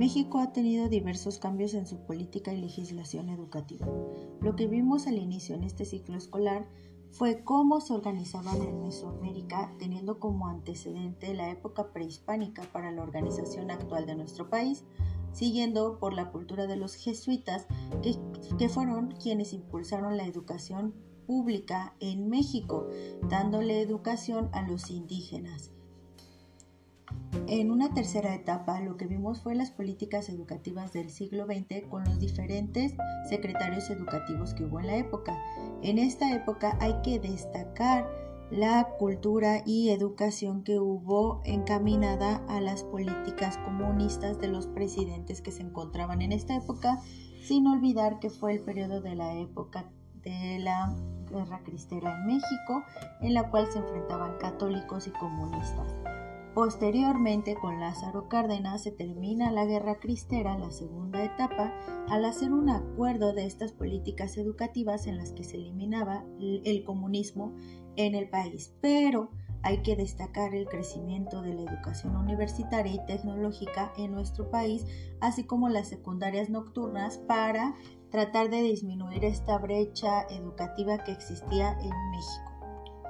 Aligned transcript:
México 0.00 0.38
ha 0.38 0.50
tenido 0.50 0.88
diversos 0.88 1.38
cambios 1.38 1.74
en 1.74 1.86
su 1.86 1.98
política 2.06 2.54
y 2.54 2.56
legislación 2.58 3.28
educativa. 3.28 3.86
Lo 4.40 4.56
que 4.56 4.66
vimos 4.66 5.06
al 5.06 5.18
inicio 5.18 5.54
en 5.54 5.62
este 5.62 5.84
ciclo 5.84 6.16
escolar 6.16 6.66
fue 7.10 7.44
cómo 7.44 7.82
se 7.82 7.92
organizaban 7.92 8.62
en 8.62 8.80
Mesoamérica, 8.80 9.74
teniendo 9.78 10.18
como 10.18 10.48
antecedente 10.48 11.34
la 11.34 11.50
época 11.50 11.92
prehispánica 11.92 12.62
para 12.72 12.90
la 12.92 13.02
organización 13.02 13.70
actual 13.70 14.06
de 14.06 14.14
nuestro 14.14 14.48
país, 14.48 14.84
siguiendo 15.34 15.98
por 15.98 16.14
la 16.14 16.30
cultura 16.30 16.66
de 16.66 16.76
los 16.76 16.94
jesuitas, 16.94 17.66
que, 18.02 18.16
que 18.56 18.70
fueron 18.70 19.10
quienes 19.22 19.52
impulsaron 19.52 20.16
la 20.16 20.24
educación 20.24 20.94
pública 21.26 21.94
en 22.00 22.30
México, 22.30 22.88
dándole 23.28 23.82
educación 23.82 24.48
a 24.52 24.66
los 24.66 24.90
indígenas. 24.90 25.72
En 27.52 27.72
una 27.72 27.92
tercera 27.92 28.32
etapa, 28.32 28.80
lo 28.80 28.96
que 28.96 29.08
vimos 29.08 29.40
fue 29.42 29.56
las 29.56 29.72
políticas 29.72 30.28
educativas 30.28 30.92
del 30.92 31.10
siglo 31.10 31.46
XX 31.46 31.84
con 31.88 32.04
los 32.04 32.20
diferentes 32.20 32.94
secretarios 33.28 33.90
educativos 33.90 34.54
que 34.54 34.66
hubo 34.66 34.78
en 34.78 34.86
la 34.86 34.96
época. 34.98 35.36
En 35.82 35.98
esta 35.98 36.32
época 36.32 36.78
hay 36.80 36.94
que 37.02 37.18
destacar 37.18 38.08
la 38.52 38.90
cultura 39.00 39.64
y 39.66 39.90
educación 39.90 40.62
que 40.62 40.78
hubo 40.78 41.42
encaminada 41.44 42.36
a 42.46 42.60
las 42.60 42.84
políticas 42.84 43.58
comunistas 43.58 44.38
de 44.38 44.46
los 44.46 44.68
presidentes 44.68 45.42
que 45.42 45.50
se 45.50 45.62
encontraban 45.62 46.22
en 46.22 46.30
esta 46.30 46.54
época, 46.54 47.00
sin 47.42 47.66
olvidar 47.66 48.20
que 48.20 48.30
fue 48.30 48.52
el 48.52 48.60
periodo 48.60 49.00
de 49.00 49.16
la 49.16 49.34
época 49.34 49.90
de 50.22 50.60
la 50.60 50.94
guerra 51.28 51.64
cristera 51.64 52.14
en 52.14 52.26
México, 52.26 52.84
en 53.22 53.34
la 53.34 53.50
cual 53.50 53.66
se 53.72 53.80
enfrentaban 53.80 54.38
católicos 54.38 55.08
y 55.08 55.10
comunistas. 55.10 55.96
Posteriormente, 56.54 57.54
con 57.54 57.78
Lázaro 57.78 58.28
Cárdenas 58.28 58.82
se 58.82 58.90
termina 58.90 59.52
la 59.52 59.66
guerra 59.66 60.00
cristera, 60.00 60.58
la 60.58 60.72
segunda 60.72 61.24
etapa, 61.24 61.72
al 62.08 62.24
hacer 62.24 62.52
un 62.52 62.68
acuerdo 62.70 63.32
de 63.32 63.46
estas 63.46 63.72
políticas 63.72 64.36
educativas 64.36 65.06
en 65.06 65.16
las 65.16 65.32
que 65.32 65.44
se 65.44 65.56
eliminaba 65.56 66.24
el 66.40 66.82
comunismo 66.84 67.54
en 67.96 68.16
el 68.16 68.28
país. 68.28 68.74
Pero 68.80 69.30
hay 69.62 69.82
que 69.82 69.94
destacar 69.94 70.54
el 70.54 70.66
crecimiento 70.66 71.40
de 71.40 71.54
la 71.54 71.62
educación 71.62 72.16
universitaria 72.16 72.94
y 72.94 73.06
tecnológica 73.06 73.92
en 73.96 74.12
nuestro 74.12 74.50
país, 74.50 74.84
así 75.20 75.44
como 75.44 75.68
las 75.68 75.88
secundarias 75.88 76.50
nocturnas 76.50 77.18
para 77.18 77.76
tratar 78.10 78.50
de 78.50 78.62
disminuir 78.62 79.24
esta 79.24 79.56
brecha 79.58 80.22
educativa 80.30 80.98
que 81.04 81.12
existía 81.12 81.78
en 81.80 82.10
México. 82.10 82.49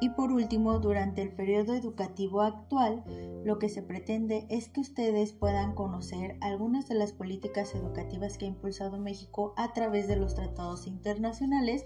Y 0.00 0.10
por 0.10 0.32
último, 0.32 0.78
durante 0.78 1.20
el 1.20 1.30
periodo 1.32 1.74
educativo 1.74 2.40
actual, 2.40 3.04
lo 3.44 3.58
que 3.58 3.68
se 3.68 3.82
pretende 3.82 4.46
es 4.48 4.68
que 4.68 4.80
ustedes 4.80 5.32
puedan 5.32 5.74
conocer 5.74 6.36
algunas 6.40 6.88
de 6.88 6.94
las 6.94 7.12
políticas 7.12 7.74
educativas 7.74 8.38
que 8.38 8.46
ha 8.46 8.48
impulsado 8.48 8.98
México 8.98 9.52
a 9.56 9.74
través 9.74 10.08
de 10.08 10.16
los 10.16 10.34
tratados 10.34 10.86
internacionales 10.86 11.84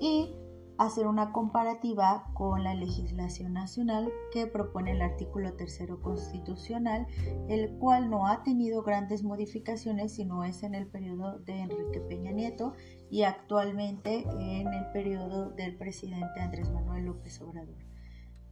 y 0.00 0.34
hacer 0.78 1.06
una 1.06 1.32
comparativa 1.32 2.30
con 2.34 2.62
la 2.62 2.74
legislación 2.74 3.54
nacional 3.54 4.12
que 4.32 4.46
propone 4.46 4.92
el 4.92 5.02
artículo 5.02 5.54
tercero 5.54 6.00
constitucional, 6.02 7.06
el 7.48 7.70
cual 7.78 8.10
no 8.10 8.26
ha 8.26 8.42
tenido 8.42 8.82
grandes 8.82 9.22
modificaciones, 9.22 10.14
sino 10.14 10.44
es 10.44 10.62
en 10.62 10.74
el 10.74 10.86
periodo 10.86 11.38
de 11.40 11.60
Enrique 11.60 12.00
Peña 12.00 12.32
Nieto 12.32 12.74
y 13.10 13.22
actualmente 13.22 14.24
en 14.38 14.72
el 14.72 14.90
periodo 14.92 15.50
del 15.50 15.76
presidente 15.76 16.40
Andrés 16.40 16.70
Manuel 16.70 17.06
López 17.06 17.40
Obrador. 17.40 17.76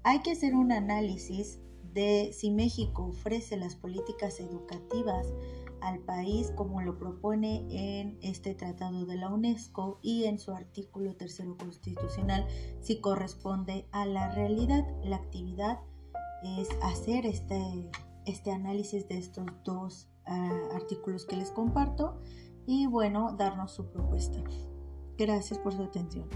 Hay 0.03 0.20
que 0.20 0.33
hacer 0.33 0.55
un 0.55 0.72
análisis 0.72 1.61
de 1.94 2.31
si 2.33 2.50
México 2.50 3.05
ofrece 3.05 3.56
las 3.56 3.77
políticas 3.77 4.41
educativas 4.41 5.33
al 5.85 6.01
país 6.01 6.53
como 6.57 6.81
lo 6.81 6.99
propone 6.99 7.67
en 7.71 8.19
este 8.23 8.55
tratado 8.55 9.06
de 9.06 9.17
la 9.17 9.28
UNESCO 9.28 9.99
y 10.03 10.25
en 10.25 10.39
su 10.39 10.53
artículo 10.53 11.15
tercero 11.15 11.56
constitucional 11.56 12.47
si 12.81 13.00
corresponde 13.00 13.87
a 13.93 14.06
la 14.06 14.31
realidad. 14.31 14.84
La 15.05 15.17
actividad 15.17 15.81
es 16.43 16.69
hacer 16.83 17.27
este, 17.27 17.91
este 18.27 18.50
análisis 18.50 19.09
de 19.09 19.19
estos 19.19 19.47
dos 19.65 20.09
ah, 20.27 20.50
artículos 20.75 21.27
que 21.27 21.37
les 21.37 21.50
comparto 21.50 22.21
y 22.67 22.87
bueno, 22.87 23.34
darnos 23.37 23.73
su 23.73 23.91
propuesta. 23.91 24.43
Gracias 25.17 25.59
por 25.59 25.75
su 25.75 25.83
atención. 25.83 26.28